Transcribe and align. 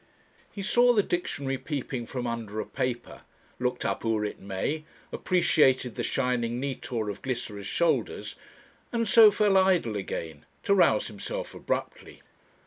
He 0.51 0.63
saw 0.63 0.93
the 0.93 1.03
dictionary 1.03 1.59
peeping 1.59 2.07
from 2.07 2.25
under 2.25 2.59
a 2.59 2.65
paper, 2.65 3.21
looked 3.59 3.85
up 3.85 4.01
"Urit 4.03 4.39
me," 4.39 4.83
appreciated 5.11 5.93
the 5.93 6.01
shining 6.01 6.59
"nitor" 6.59 7.07
of 7.11 7.21
Glycera's 7.21 7.67
shoulders, 7.67 8.33
and 8.91 9.07
so 9.07 9.29
fell 9.29 9.57
idle 9.57 9.95
again 9.95 10.43
to 10.63 10.73
rouse 10.73 11.05
himself 11.05 11.53
abruptly. 11.53 12.23